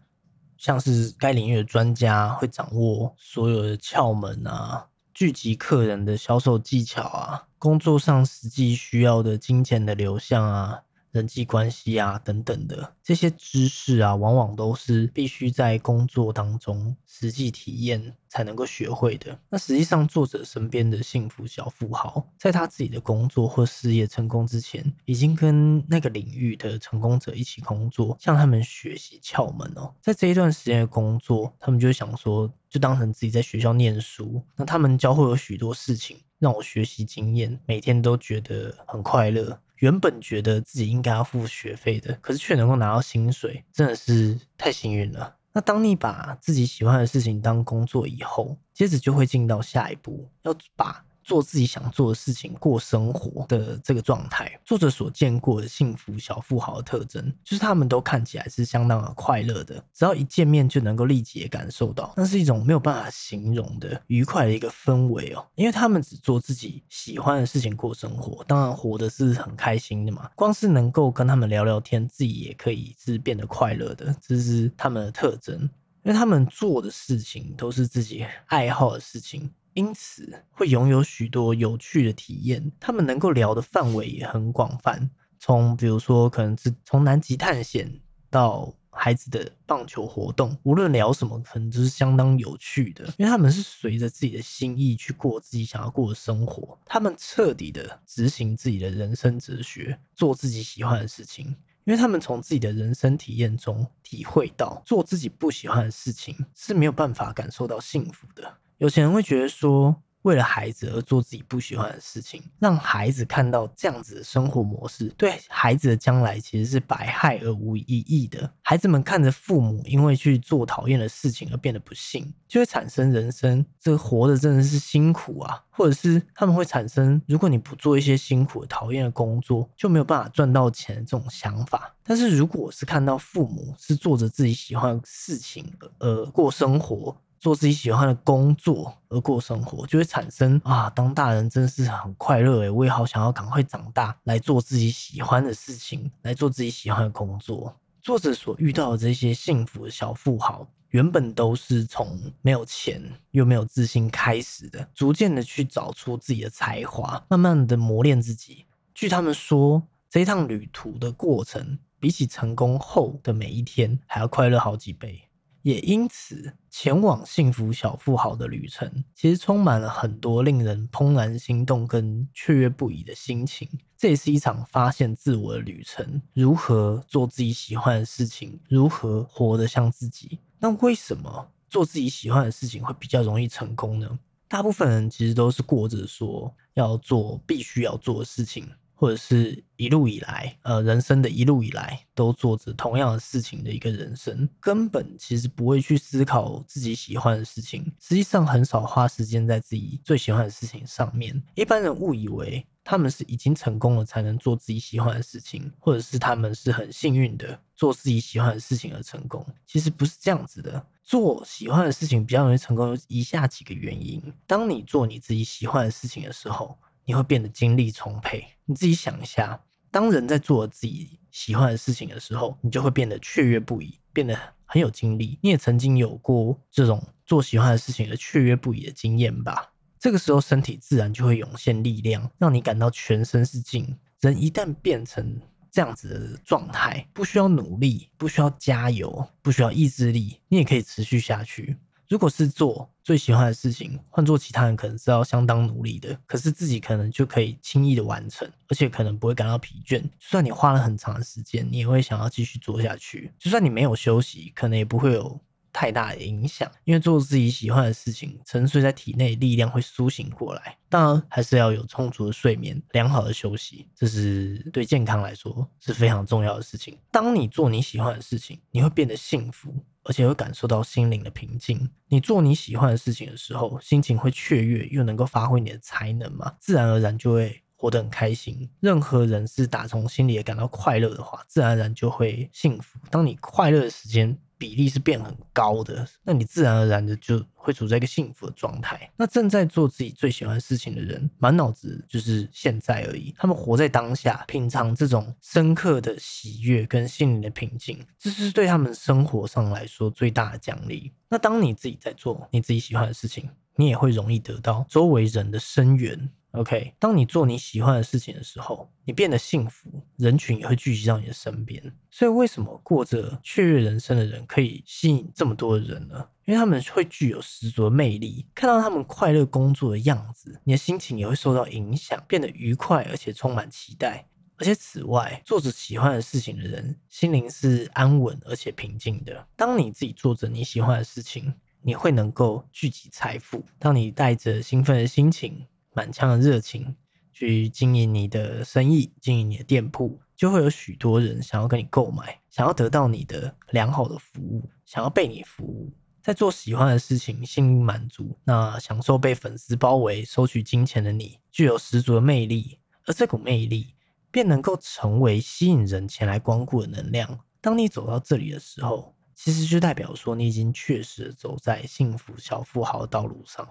[0.58, 10.84] 像是该领域的专家会掌握所有的窍门啊，聚集客人的销售技巧啊，工作上实际需要的金钱的流向啊。
[11.12, 19.40] 人际关系啊，等等的这些知识啊，往往都是必须在工作当中实际体验才能够学会的。
[19.50, 29.94] 那实际上，作者身边的幸福小富豪，在他自己的工作或事业成功之前，已经跟那个领域的成功者一起工作，向他们学习窍门哦。
[30.02, 34.44] 在这一段时间的工作，他们就想说，就当成自己在学校念书。
[34.56, 39.60] 那他们教会有许多事情，让我学习经验，每天都觉得很快乐。
[39.78, 45.36] 原本觉得自己应该要付学费的，可是却能够拿到薪水，真的是太幸运了。
[45.54, 51.04] 那当你把自己喜欢的事情当工作以后，接着就会进到下一步，要把。
[51.28, 65.46] 做自己想做的事情，过生活的这个状态，作者所见过的幸福小富豪的特征，就是他们都看起来是相当的快乐的，只要一见面就能够立即感受到，那是一种没有办法形容的愉快的一个氛围哦。
[65.56, 70.30] 因为他们只做自己喜欢的事情过生活，当然活的是很开心的嘛。
[70.34, 75.70] 光是能够跟他们聊聊天，自己也可以是变得快乐的，这是他们的特征。
[76.04, 79.52] 因为他们做的事情都是自己爱好的事情。
[79.78, 87.88] 因此会拥有许多有趣的体验，他们能够聊的范围也很广泛，从比如说可能是从南极探险
[88.32, 101.46] 到孩子的棒球活动，无论聊什么，可能都是相当有趣的，因为他们是随着自己的心意去过自己想要过的生活，他们彻底的执行自己的人生哲学，做自己喜欢的事情，
[101.84, 108.58] 因为他们从自己的人生体验中体会到，做自己不喜欢的事情是没有办法感受到幸福的。
[108.78, 118.52] 有钱人会觉得说，为了孩子而做自己不喜欢的事情，让孩子看到这样子的生活模式，对孩子的将来其实是百害而无一益的。
[118.62, 131.96] 孩子们看着父母因为去做讨厌的事情而变得不幸，就会产生人生这活的真的是辛苦啊，或者是他们会产生，如果你不做一些辛苦讨厌的工作，就没有办法赚到钱的这种想法。
[132.04, 147.76] 但是如果是看到父母是做着自己喜欢事情而过生活，做自己喜欢的工作而过生活，就会产生啊，当大人真是很快乐诶，我也好想要赶快长大，来做自己喜欢的事情，来做自己喜欢的工作。
[148.02, 158.66] 作者所遇到的这些幸福的小富豪，原本都是从没有钱又没有自信开始的，逐渐的去找出自己的才华，慢慢的磨练自己。
[158.94, 165.27] 据他们说，这一趟旅途的过程，比起成功后的每一天还要快乐好几倍。
[165.68, 173.68] 也因此，前往幸福小富豪的旅程，其实充满了很多令人怦然心动跟雀跃不已的心情。
[173.98, 180.40] 这也是一场发现自我的旅程，如何做自己喜欢的事情，如何活得像自己。
[180.58, 184.18] 那为什么做自己喜欢的事情会比较容易成功呢？
[184.48, 188.66] 大部分人其实都是过着说要做必须要做的事情。
[189.00, 201.40] 或者是一路以来，呃，人生的一路以来都做着同样的事情的一个人生，根本其实不会去思考自己喜欢的事情，实际上很少花时间在自己最喜欢的事情上面。
[201.54, 209.46] 一般人误以为他们是已经成功了才能做自己喜欢的事情，或者是他们是很幸运的做自己喜欢的事情而成功。
[209.68, 216.76] 其实不是这样子的，做喜欢的事情比较容易成功，有以下几个原因：当你做你自己喜欢的事情的时候。
[217.08, 218.46] 你会变得精力充沛。
[218.66, 219.58] 你自己想一下，
[219.90, 225.40] 当人在做自己喜欢的事情的时候，你就会变得雀跃不已，变得很有精力。
[225.42, 229.72] 你也曾经有过这种做喜欢的事情而雀跃不已的经验吧？
[229.98, 233.98] 这个时候，身体自然就会涌现力量，让你感到全身是劲。
[234.20, 235.40] 人一旦变成
[235.72, 241.78] 这样子的状态，不需要努力，不需要加油，不需要意志力，你也可以持续下去。
[242.10, 250.02] 如果是做最喜欢的事情，换做其他人可能是要相当努力的，可是自己可能就可以轻易的完成，而且可能不会感到疲倦。
[250.02, 253.32] 就算你花了很长的时间，你也会想要继续做下去。
[253.38, 255.40] 就算你没有休息，可能也不会有。
[255.74, 260.76] 太大的影响，因为做自己喜欢的事情，沉睡在体内力量会苏醒过来。
[260.90, 266.98] 当然，还是要有充足的睡眠、良好的休息，这是对健康来说是非常重要的事情。
[267.12, 269.72] 当你做你喜欢的事情，你会变得幸福，
[270.08, 271.90] 而且会感受到心灵的平静。
[272.08, 278.68] 你做你喜欢的事情的时候，心情会雀跃，又能够发挥你的才能嘛，自然而然就会活得很开心。
[278.80, 282.98] 任何人是打从心里也感到快乐的话，自然而然就会幸福。
[283.12, 284.40] 当你快乐的时间。
[284.58, 289.10] 比例是变很高的，那你自然而然的就会处在一个幸福的状态。
[289.16, 293.34] 那正在做自己最喜欢事情的人，满脑子就是现在而已。
[293.38, 301.12] 他们活在当下，品尝这种深刻的喜悦跟心灵的平静，这是对他们生活上来说最大的奖励。
[301.30, 306.30] 那当你自己在做你自己喜欢的事情，你也会容易得到周围人的声援。
[306.58, 311.82] OK，当你做你喜欢的事情的时候，你变得幸福，人群也会聚集到你的身边。
[312.10, 316.28] 所以，为什么过着雀跃人生的人可以吸引这么多的人呢？
[316.46, 318.48] 因为他们会具有十足的魅力。
[318.56, 324.28] 看到他们快乐工作的样子，你的心情也会受到影响，变得愉快而且充满期待。
[324.58, 329.48] 而且，此外，做着喜欢的事情的人，心灵是安稳而且平静的。
[329.56, 333.64] 当你自己做着你喜欢的事情，你会能够聚集财富。
[333.78, 335.68] 当你带着兴奋的心情。
[335.98, 336.96] 满腔的热情
[337.34, 345.92] 去经营你的生意，经营你的店铺，就会有许多人想要跟你购买，想要得到你的良好的服务，想要被你服务。
[346.22, 352.78] 在做喜欢的事情，心灵满足，那享受被粉丝包围、收取金钱的你，具有十足的魅力。
[353.08, 353.96] 而这股魅力
[354.30, 357.40] 便能够成为吸引人前来光顾的能量。
[357.60, 363.68] 当你走到这里的时候，其实就代表说你已经确实走在幸福小富豪道路上。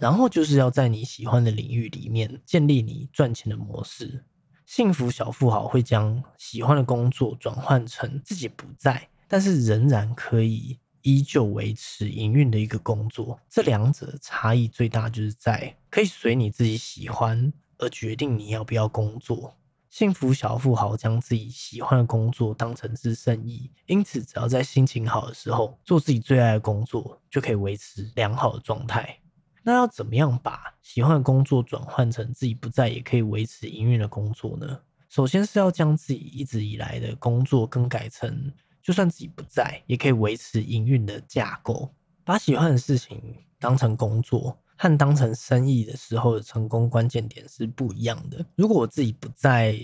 [0.00, 4.24] 然后就是要在你喜欢的领域里面建立你赚钱的模式。
[4.64, 13.38] 幸福小富豪会将喜欢的工作转换成自己不在，但是仍然可以依旧维持营运的一个工作。
[13.50, 19.54] 这两者差异最大就是在可以随你自己喜欢而决定你要不要工作。
[19.90, 29.18] 幸福小富豪将自己喜欢的工作当成是生意，因此只要在心情好的时候做自己最爱的工作，就可以维持良好的状态。
[29.62, 34.80] 那要怎么样把喜欢的工作转换成自己不在也可以维持营运的工作呢？
[35.08, 41.92] 首先是要将自己一直以来的工作更改成，就算自己不在也可以维持营运的架构。
[42.24, 43.20] 把喜欢的事情
[43.58, 48.44] 当成工作和当成生意的时候的成功关键点是不一样的。
[48.54, 49.78] 如果我自己不在，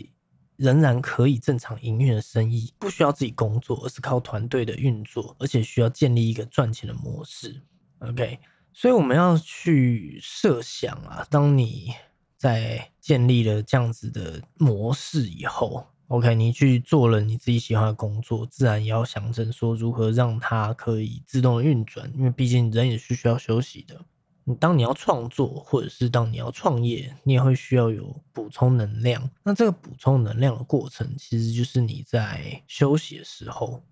[0.57, 7.61] 仍然可以正常营运的生意，不需要自己工作，而是靠团队的运作，而且需要建立一个赚钱的模式。
[7.99, 8.39] OK。
[8.79, 11.95] 所以我们要去设想啊，当你
[12.37, 23.99] 在建立了这样子的模式以后，OK，你去做了你自己喜欢的工作，自然也要想着说如何让它可以自动运转，因为毕竟人也是需要休息的。
[24.45, 29.31] 你当你要创作，或者是当你要创业，你也会需要有补充能量。
[29.43, 33.83] 那这个补充能量的过程，其实就是你在休息的时候。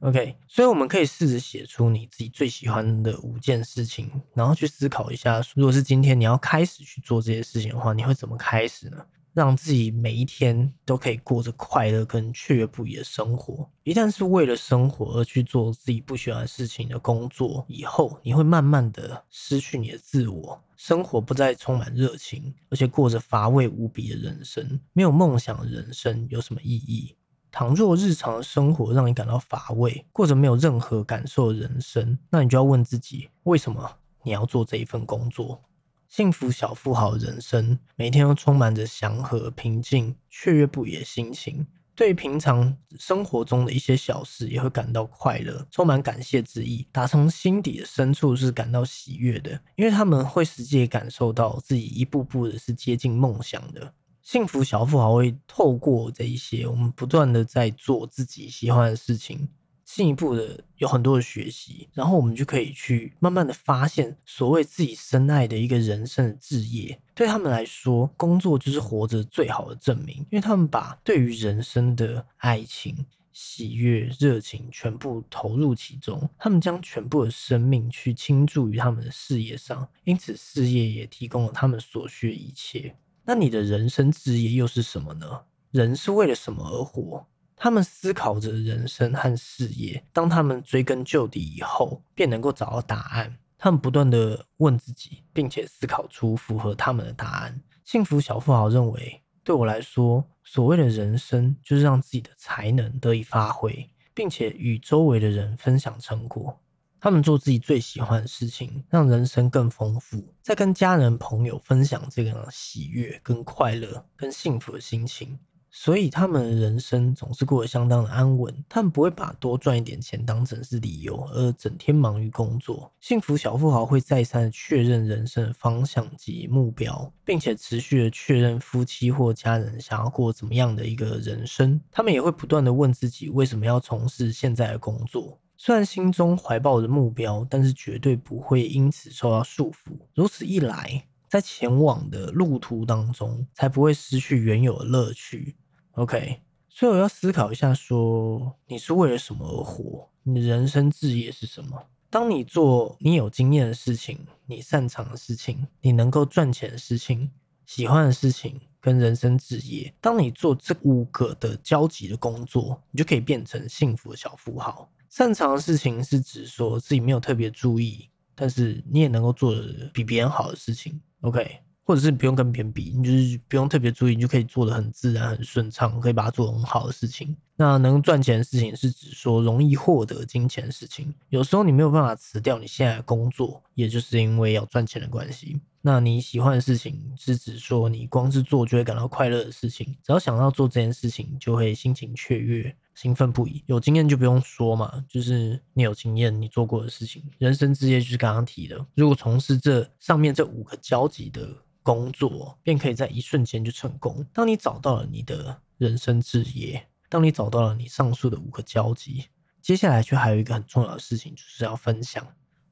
[0.00, 8.96] OK，所以我们可以试着写出你自己最喜欢的五件事情，然后去思考一下，如果是今天你要开始去做这些事情的话，你会怎么开始呢？
[9.32, 13.68] 让自己每一天都可以过着快乐跟雀跃不已的生活。
[13.84, 24.80] 一旦是为了生活而去做自己不喜欢的事情的工作，以后你会慢慢的失去你的自我，生活不再充满热情，而且过着乏味无比的人生。
[24.94, 27.14] 没有梦想的人生有什么意义？
[27.52, 35.60] 倘若日常的生活让你感到乏味，过着没有任何感受的人生，那你就要问自己：为什么你要做这一份工作？
[36.08, 41.66] 幸福小富豪的人生，每天都充满着祥和、平静、雀跃不已的心情。
[41.94, 53.92] 对平常生活中的一些小事，也会感到快乐，充满感谢之意，打从心底的深处是感到喜悦的，因为他们会实际感受到自己一步步的是接近梦想的。
[54.22, 59.48] 幸福小富豪会透过这一些，我们不断的在做自己喜欢的事情，
[59.84, 67.00] 进一步的有很多的学习，然后我们就可以去慢慢的发现所谓自己深爱的一个人生的志业。
[67.14, 82.94] 对他们来说，工作就是活着最好的证明，因为他们把对于人生的爱情、喜悦、热情全部投入其中，他们将全部的生命去倾注于他们的事业上，因此事业也提供了他们所需的一切。
[83.30, 85.42] 那你的人生职业又是什么呢？
[85.70, 87.24] 人是为了什么而活。
[87.54, 90.04] 他们思考着人生和事业。
[90.12, 93.38] 当他们追根究底以后，便能够找到答案。
[93.56, 97.62] 他们不断的问自己，并且思考出符合他们的答案。
[97.84, 106.58] 幸福小富豪认为，对我来说，所谓的人生就是让自己的才能得以发挥，并且与周围的人分享成果。
[107.00, 115.38] 他们做自己最喜欢的事情，让人生更丰富，在跟家人朋友分享这个喜悦、跟快乐、跟幸福的心情。
[115.72, 122.92] 所以他们的人生总是过得相当的安稳，他们不会把多赚一点钱当成是理由，而整天忙于工作。
[122.98, 131.80] 幸福小富豪会再三确认人生的方向及目标，并且持续的确认夫妻或家人想要过怎么样的一个人生。
[131.92, 135.38] 他们也会不断的问自己为什么要从事现在的工作。
[135.62, 139.90] 虽然心中怀抱着目标，但是绝对不会因此受到束缚。
[140.14, 141.06] 如此一来。
[141.28, 145.54] 在前往的路途当中，才不会失去原有的乐趣。
[145.92, 146.40] OK，
[146.70, 150.08] 所以我要思考一下，说你是为了什么而活？
[150.22, 151.78] 你的人生志业是什么？
[152.08, 157.30] 当你做你有经验的事情，你擅长的事情，你能够赚钱的事情，
[157.66, 164.90] 喜欢的事情，跟人生志业，当你做这五个的交集的工作，你就可以变成幸福的小富豪。
[165.10, 170.98] 擅长的事情是指说自己没有特别注意，但是你也能够做的比别人好的事情。
[171.22, 177.36] OK，或者是不用跟别人比，你就是不用特别注意，你就可以做的很自然、很顺畅，可以把它做很好的事情。
[177.56, 181.12] 那能赚钱的事情是指说容易获得金钱的事情。
[181.28, 185.60] 有时候你没有办法辞掉你现在的工作，也就是因为要赚钱的关系。
[185.82, 193.64] 那你喜欢的事情是指说你光是做就会感到快乐的事情，只要想到做这件事情，就会心情雀跃、兴奋不已。
[193.64, 198.84] 有经验就不用说嘛，就是你有经验，你做过的事情，人生之业就是刚刚提的。
[198.94, 201.48] 如果从事这上面这五个交集的
[201.82, 204.22] 工作，便可以在一瞬间就成功。
[204.34, 209.24] 当你找到了你的人生志业，当你找到了你上述的五个交集，
[209.62, 212.26] 接下来却还有一个很重要的事情，就是要分享。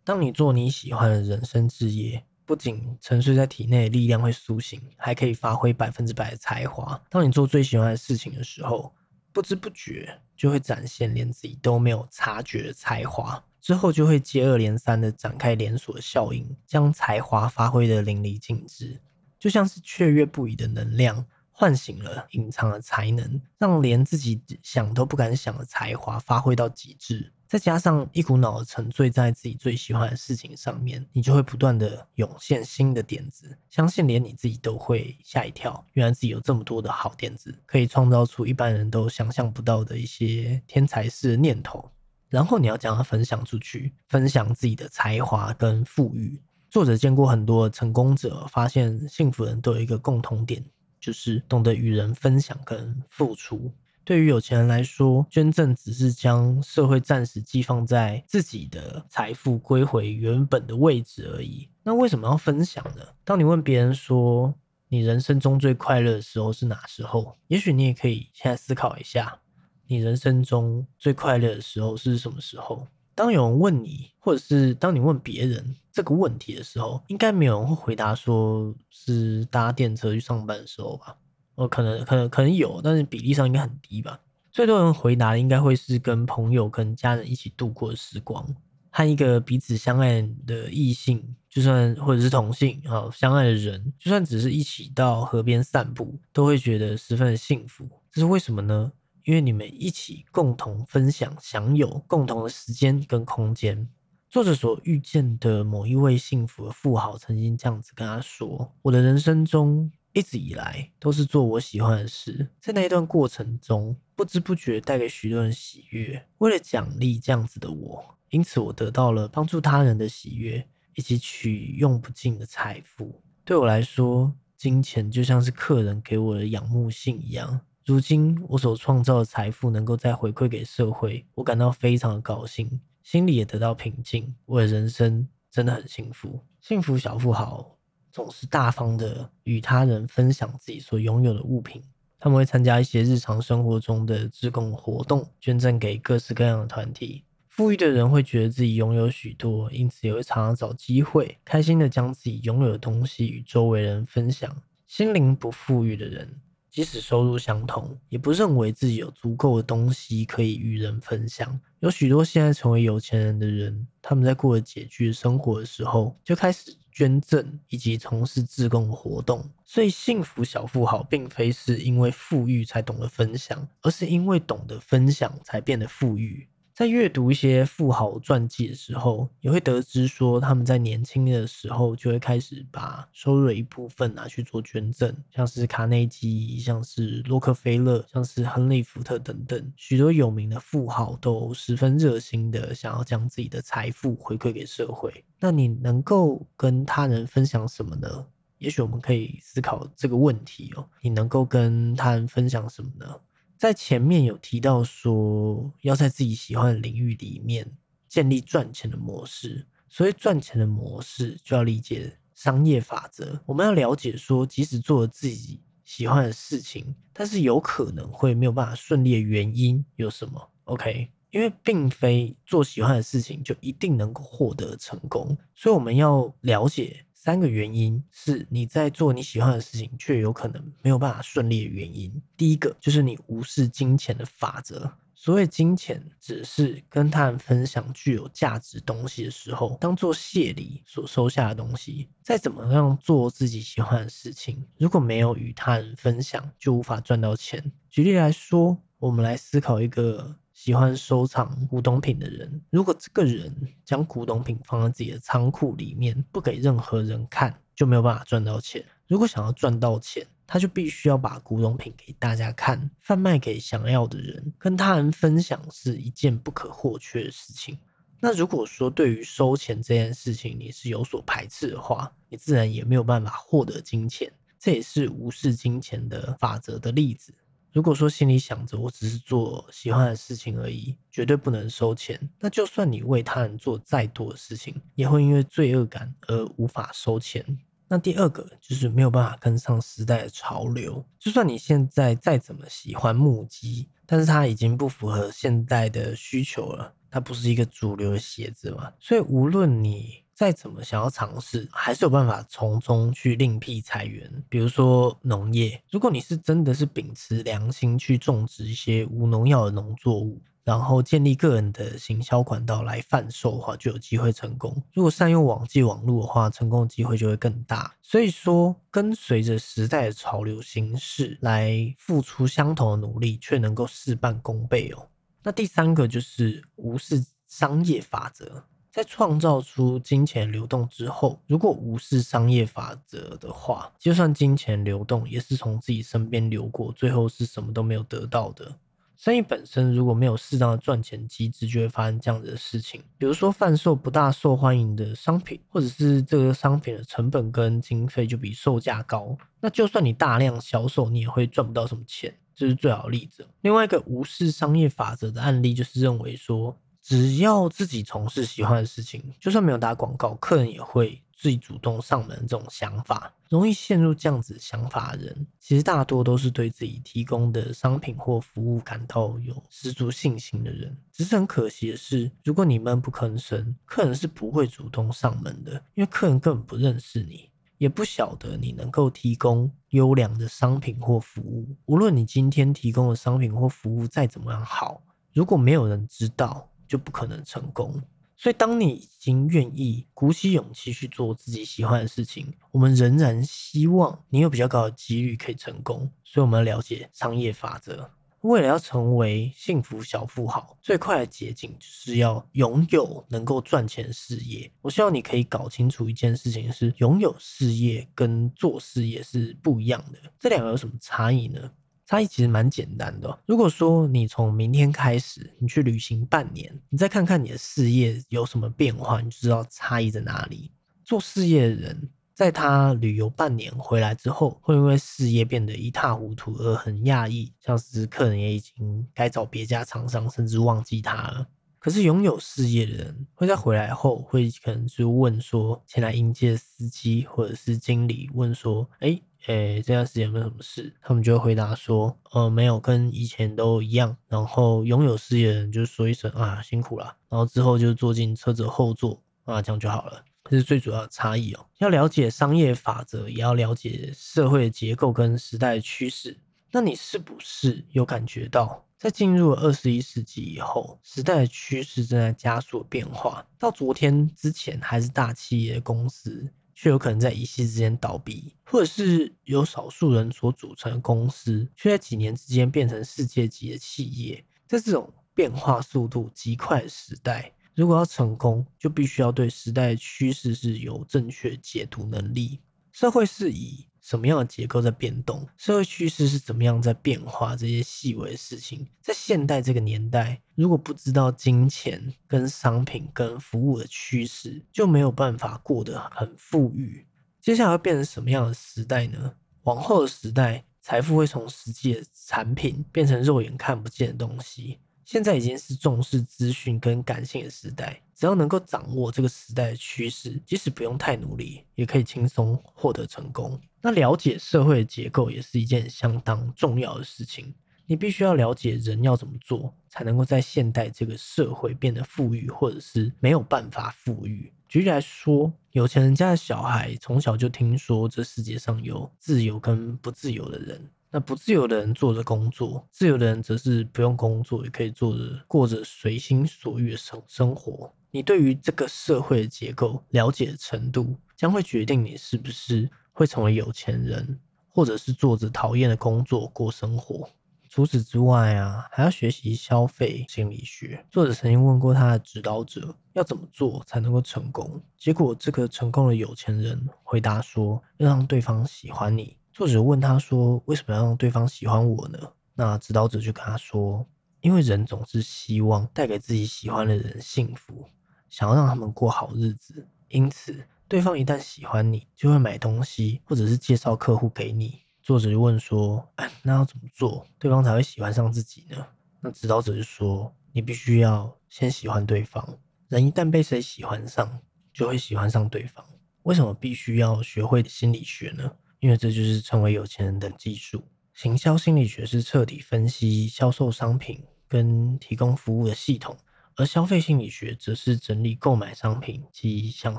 [0.05, 2.23] 当你做你喜欢的人生志业。
[2.49, 6.99] 不仅沉睡在体内的力量会苏醒，还可以发挥百分之百的才华。
[7.11, 8.91] 当你做最喜欢的事情的时候，
[9.39, 19.01] 不知不觉就会展现连自己都没有察觉的才华，之后就会接二连三的展开连锁效应，将才华发挥的淋漓尽致，
[19.39, 21.25] 就像是雀跃不已的能量。
[21.59, 33.59] 唤醒了隐藏的才能，让连自己想都不敢想的才华发挥到极致，再加上一股脑的沉醉在自己最喜欢的事情上面，你就会不断的涌现新的点子。
[33.71, 41.91] 相信连你自己都会吓一跳，原来自己有这么多的好点子，可以创造出一般人都想象不到的一些天才式的念头。
[42.29, 46.41] 然后你要将它分享出去，分享自己的才华跟富裕。
[46.71, 50.65] 作者见过很多成功者，发现幸福人都有一个共同点。
[51.01, 53.73] 就是懂得与人分享跟付出。
[54.05, 61.69] 对于有钱人来说，捐赠只是将社会暂时寄放在自己的财富归回原本的位置而已。
[61.83, 63.05] 那为什么要分享呢？
[63.23, 64.55] 当你问别人说
[64.89, 67.37] 你人生中最快乐的时候是哪时候？
[67.49, 69.39] 也许你也可以现在思考一下，
[69.87, 72.87] 你人生中最快乐的时候是什么时候？
[73.19, 81.17] 当有人问你，或者是当你问别人这个问题的时候，应该没有人会回答说是搭电车去上班的时候吧？
[81.57, 84.21] 哦，可能可能可能有，但是比例上应该很低吧。
[84.53, 88.47] 最多人回答的应该会是跟朋友、跟家人一起度过的时光，
[88.91, 97.85] 和一个彼此相爱的异性，就算或者是同性啊，相爱的人，就算只是一起到河边散步，都会觉得十分的幸福。
[98.13, 98.93] 这是为什么呢？
[99.29, 103.87] 因为你们一起共同分享、享有共同的时间跟空间。
[104.31, 116.25] 作者所遇见的某一位幸福的富豪曾经这样子跟他说：“我的人生中一直以来都是做我喜欢的事，在那一段过程中，不知不觉带给许多人喜悦。
[116.39, 123.21] 为了奖励这样子的我，因此我得到了帮助他人的喜悦，以及取用不尽的财富。
[123.45, 134.35] 对我来说，金钱就像是客人给我的仰慕信一样。”如今我所创造的财富能够再回馈给社会，我感到非常的高兴，心里也得到平静。
[134.45, 136.39] 我的人生真的很幸福。
[136.61, 137.79] 幸福小富豪
[138.13, 141.83] 总是大方的与他人分享自己所拥有的物品，
[142.21, 147.25] 他们会参加一些日常生活中的志工活动，捐赠给各式各样的团体。
[147.47, 154.55] 富裕的人会觉得自己拥有许多，因此也会常常找机会，开心的将自己拥有的东西与周围人分享。
[154.87, 156.39] 心灵不富裕的人。
[156.71, 161.59] 即使收入相同，也不认为自己有足够的东西可以与人分享。
[161.81, 169.49] 有许多现在成为有钱人的人，他们在过着拮据生活的时候，就开始捐赠以及从事自贡活动。
[169.65, 176.49] 所以，幸福小富豪并非是因为富裕才懂得分享，而是因为懂得分享才变得富裕。
[176.79, 195.25] 在阅读一些富豪传记的时候，也会得知说他们在年轻的时候就会开始把收入的一部分拿去做捐赠，像是卡内基、像是洛克菲勒、像是亨利福特等等，许多有名的富豪都十分热心的想要将自己的财富回馈给社会。
[195.41, 198.25] 那你能够跟他人分享什么呢？
[198.59, 200.89] 也许我们可以思考这个问题哦。
[201.01, 203.17] 你能够跟他人分享什么呢？
[203.59, 207.69] 在前面有提到说，要在自己喜欢的领域里面
[208.09, 209.67] 建立赚钱的模式。
[209.89, 213.43] 所以赚钱的模式就要理解商业法则。
[213.47, 225.37] 我们要了解说，即使做了自己喜欢的事情，但是有可能会没有办法顺利的原因有什么？OK，因为并非做喜欢的事情就一定能够获得成功。
[225.57, 227.05] 所以我们要了解。
[227.21, 232.23] 三个原因是你在做你喜欢的事情，却有可能没有办法顺利的原因。
[232.37, 234.91] 第一个就是你无视金钱的法则。
[235.17, 242.09] 所谓金钱，只是跟他人分享具有价值东西的时候，当做谢礼所收下的东西。
[242.23, 247.73] 再怎么样做自己喜欢的事情，如果没有与他人分享，就无法赚到钱。
[247.91, 250.37] 举例来说，我们来思考一个。
[250.61, 253.55] 喜欢收藏古董品的人，如果这个人
[253.85, 258.85] 将古董品放在自己的仓库里面，不给任何人看，就没有办法赚到钱。
[259.07, 267.79] 如果想要赚到钱，他就必须要把古董品给大家看，贩卖给想要的人，跟他人分享是一件不可或缺的事情。
[268.19, 274.29] 那如果说对于收钱这件事情你是有所排斥的话，你自然也没有办法获得金钱。
[274.59, 277.33] 这也是无视金钱的法则的例子。
[277.73, 287.45] 如果说心里想着我只是做喜欢的事情而已，绝对不能收钱，那就算你为他人做再多的事情，也会因为罪恶感而无法收钱。
[287.87, 300.23] 那第二个就是没有办法跟上时代的潮流，就算你现在再怎么喜欢木屐，但是它已经不符合现代的需求了，它不是一个主流的鞋子嘛，所以无论你。
[300.39, 304.33] 再怎么想要尝试，还是有办法从中去另辟财源。
[304.49, 314.81] 比如说农业，如果你是真的是秉持良心去种植一些无农药的农作物，然后建立个人的行销管道来贩售的话，就有机会成功。
[314.93, 317.93] 如果善用网际网络的话，成功的机会就会更大。
[318.01, 325.05] 所以说，跟随着时代的潮流形式来付出相同的努力，却能够事半功倍哦。
[325.43, 328.63] 那第三个就是无视商业法则。
[328.91, 338.75] 在创造出金钱流动之后，如果无视商业法则的话，就算金钱流动，也是从自己身边流过，最后是什么都没有得到的。
[339.17, 343.03] 生意本身如果没有适当的赚钱机制，就会发生这样子的事情。
[343.19, 353.47] 比如说贩售不大受欢迎的商品，或者是这个商品的成本跟经费就比售价高，那就算你大量销售，你也会赚不到什么钱，这是最好例子。
[353.61, 356.77] 另外一个无视商业法则的案例，就是认为说。
[357.09, 362.39] 只要自己从事喜欢的事情，就算没有打广告，客人也会自己主动上门。
[362.41, 370.95] 这种想法容易陷入这样子想法的人，其实大多都是对自己提供的商品或服务感到有十足信心的人。
[371.11, 377.49] 只是很可惜的是，如果你闷不吭声，客人是不会主动上门的，因为客人根本不认识你，
[377.79, 381.75] 也不晓得你能够提供优良的商品或服务。
[381.87, 385.01] 无论你今天提供的商品或服务再怎么样好，
[385.33, 387.95] 如果没有人知道，就不可能成功。
[388.37, 396.11] 所以，当你已经愿意鼓起勇气去做自己喜欢的事情，我们仍然希望你有比较高的几率可以成功。
[396.25, 398.09] 所以，我们要了解商业法则。
[398.43, 404.71] 为了要成为幸福小富豪，最快的捷径就是要拥有能够赚钱事业。
[404.81, 410.19] 我希望你可以搞清楚一件事情：是拥有事业跟做事业是不一样的。
[410.39, 411.69] 这两个有什么差异呢？
[412.09, 413.39] 差异其实蛮简单的。
[413.45, 420.73] 如果说你从明天开始，你去旅行半年，你再看看你的事业有什么变化，你就知道差异在哪里。
[421.05, 431.47] 做事业的人，在他旅游半年回来之后，会因为事业变得一塌糊涂而很讶异，像是客人也已经该找别家厂商，甚至忘记他了。
[431.79, 439.21] 可是拥有事业的人，会在回来后，会可能就问说，前来迎接司机或者是经理问说，哎。
[439.47, 440.95] 诶，这段时间有没有什么事？
[441.01, 444.15] 他们就会回答说，呃，没有，跟以前都一样。
[444.29, 447.17] 然后拥有事业的人就说一声啊，辛苦了。
[447.29, 450.23] 然后之后就坐进车子后座啊，这样就好了。
[450.51, 451.67] 这是最主要的差异哦。
[451.79, 456.37] 要了解商业法则，也要了解社会结构跟时代的趋势。
[456.73, 463.47] 那你是不是有感觉到，在进入二十一世纪以后，时代的趋势正在加速变化？
[463.59, 466.53] 到昨天之前还是大企业公司。
[466.81, 474.45] 却有可能在一夕之间倒闭，或者是由少数人所组成的公司，却在几年之间变成世界级的企业。
[474.69, 482.61] 在这种变化速度极快的时代，如果要成功，就必须要对时代趋势是有正确解读能力。
[482.93, 485.47] 社会是以什么样的结构在变动？
[485.59, 487.55] 社会趋势是怎么样在变化？
[487.55, 497.07] 这些细微的事情，在现代这个年代，如果不知道金钱、跟商品、跟服务的趋势，就没有办法过得很富裕。
[497.39, 499.35] 接下来会变成什么样的时代呢？
[499.65, 504.79] 往后的时代，财富会从实际的产品变成肉眼看不见的东西。
[505.05, 513.57] 现在已经是重视资讯跟感性的时代，只要能够掌握这个时代的趋势，即使不用太努力，也可以轻松获得成功。
[513.81, 517.55] 那了解社会的结构也是一件相当重要的事情。
[517.87, 524.53] 你必须要了解人要怎么做，才能够在现代这个社会变得富裕，或者是没有办法富裕。
[524.69, 530.91] 举例来说，有钱人家的小孩从小就听说这世界上有自由跟不自由的人。
[531.11, 537.91] 那不自由的人做着工作，自由的人则是不用工作也可以做着过着随心所欲的生生活。
[538.11, 544.39] 你对于这个社会的结构了解的程度，将会决定你是不是会成为有钱人，
[544.69, 547.29] 或者是做着讨厌的工作过生活。
[547.71, 551.05] 除此之外啊，还要学习消费心理学。
[551.11, 554.81] 作者曾经问过他的指导者，要怎么做才能够成功？
[554.97, 559.37] 结果这个成功的有钱人回答说，要让对方喜欢你。
[559.59, 564.07] 作者问他说：“为什么要让对方喜欢我呢？”那指导者就跟他说
[564.41, 567.85] ：“因为人总是希望带给自己喜欢的人幸福，
[568.29, 569.89] 想要让他们过好日子。
[570.11, 578.87] 因此，对方一旦喜欢你，就会买东西或者是介绍客户给你。”作者就问说：“哎，那要怎么做，对方才会喜欢上自己呢？”
[579.21, 582.61] 那指导者就说：“你必须要先喜欢对方。
[582.87, 584.39] 人一旦被谁喜欢上，
[584.73, 585.85] 就会喜欢上对方。
[586.23, 588.49] 为什么必须要学会心理学呢？”
[588.81, 590.83] 因为这就是成为有钱人的技术。
[591.15, 596.17] 行销心理学是彻底分析销售商品跟提供服务的系统，
[596.55, 599.99] 而消费心理学则是整理购买商品及享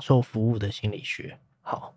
[0.00, 1.38] 受服务的心理学。
[1.60, 1.94] 好，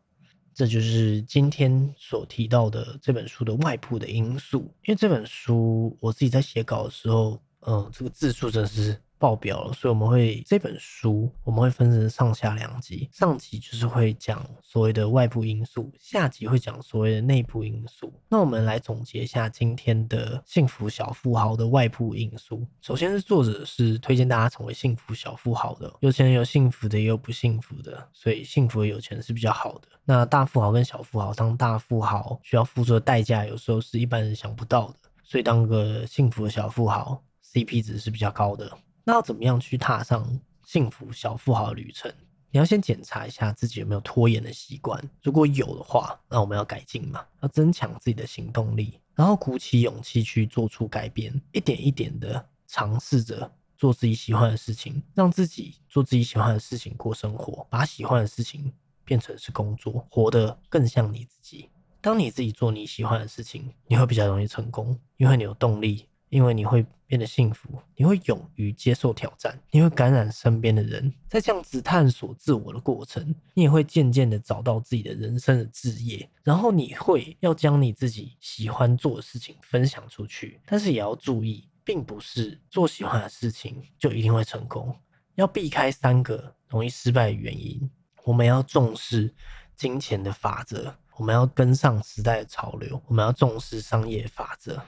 [0.54, 4.60] 这就是今天所提到的这本书的外部的因素。
[4.86, 9.02] 因为这本书我自己在写稿的时候，嗯，这个字数真是。
[9.24, 18.12] 爆表了，所以我们会这本书我们会分成上下两集，上集就是会讲所谓的外部因素，下集会讲所谓的内部因素。
[18.28, 22.68] 那我们来总结一下今天的幸福小富豪的外部因素。
[22.82, 29.88] 首先是作者是推荐大家成为幸福小富豪的，有钱人有幸福的，也有不幸福的，所以幸福的有钱是比较好的。
[30.04, 38.70] 那大富豪跟小富豪当大富豪需要付出的代价，有时候是一般人想不到的，所以当个幸福的小富豪，CP 值是比较高的。
[39.04, 42.12] 那要怎么样去踏上幸福小富豪的旅程？
[42.52, 58.72] 你要先检查一下自己有没有拖延的习惯，如果有的话，那我们要改进嘛，要增强自己的行动力，然后鼓起勇气去做出改变，一点一点的尝试着做自己喜欢的事情，让自己做自己喜欢的事情过生活，把喜欢的事情
[59.04, 61.70] 变成是工作，活得更像你自己。
[62.00, 66.08] 当你自己做你喜欢的事情，你会比较容易成功，因为你有动力。
[66.30, 66.84] 因为你会
[67.14, 84.98] 变得幸福，你会勇于接受挑战，你会感染身边的人，在这样子探索自我的过程，你也会渐渐的找到自己的人生的志业，然后你会要将你自己喜欢做的事情分享出去，但是也要注意，并不是做喜欢的事情就一定会成功，
[85.36, 87.88] 要避开三个容易失败的原因。
[88.24, 89.32] 我们要重视
[89.76, 94.82] 金钱的法则，我们要跟上时代的潮流，我们要重视商业法则。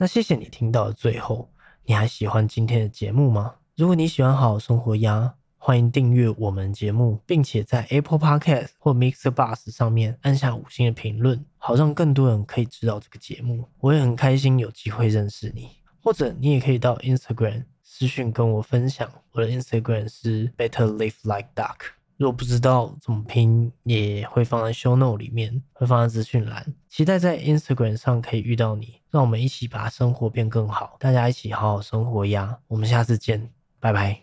[0.00, 1.50] 那谢谢你听到的最后，
[1.88, 3.54] 你还喜欢今天的节目吗？
[3.74, 13.64] 如果你喜欢好生活呀，欢迎订阅我们节目，并且在 Apple Podcast 或 Mixer Bus 上面按下五星的评论，好让更多人可以知道这个节目。
[13.80, 15.70] 我也很开心有机会认识你，
[16.02, 21.76] 或者你也可以到 Instagram 私讯跟我分享，我的 Instagram 是 Better Live Like Duck。
[22.18, 26.74] 如果不知道怎么拼，也会放在 show note 里面，会放在资讯栏。
[26.90, 32.56] 期待在 Instagram 上可以遇到你，让我们一起把生活变更好，大家一起好好生活呀！
[32.68, 33.50] 我们下次见，
[33.80, 34.16] 拜拜。